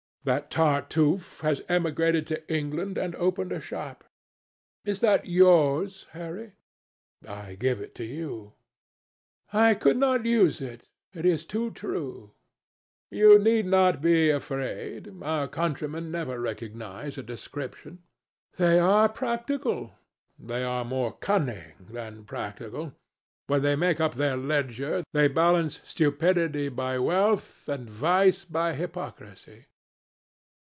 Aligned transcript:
"That 0.23 0.51
Tartuffe 0.51 1.41
has 1.41 1.63
emigrated 1.67 2.27
to 2.27 2.47
England 2.53 2.95
and 2.95 3.15
opened 3.15 3.51
a 3.51 3.59
shop." 3.59 4.03
"Is 4.85 4.99
that 4.99 5.25
yours, 5.25 6.05
Harry?" 6.11 6.51
"I 7.27 7.55
give 7.55 7.81
it 7.81 7.95
to 7.95 8.03
you." 8.03 8.53
"I 9.51 9.73
could 9.73 9.97
not 9.97 10.27
use 10.27 10.61
it. 10.61 10.91
It 11.11 11.25
is 11.25 11.43
too 11.43 11.71
true." 11.71 12.33
"You 13.09 13.39
need 13.39 13.65
not 13.65 13.99
be 13.99 14.29
afraid. 14.29 15.11
Our 15.23 15.47
countrymen 15.47 16.11
never 16.11 16.39
recognize 16.39 17.17
a 17.17 17.23
description." 17.23 18.03
"They 18.57 18.77
are 18.77 19.09
practical." 19.09 19.93
"They 20.37 20.63
are 20.63 20.85
more 20.85 21.13
cunning 21.13 21.87
than 21.89 22.25
practical. 22.25 22.93
When 23.47 23.63
they 23.63 23.75
make 23.75 23.99
up 23.99 24.13
their 24.13 24.37
ledger, 24.37 25.03
they 25.13 25.29
balance 25.29 25.81
stupidity 25.83 26.69
by 26.69 26.99
wealth, 26.99 27.67
and 27.67 27.89
vice 27.89 28.45
by 28.45 28.73
hypocrisy." 28.73 29.65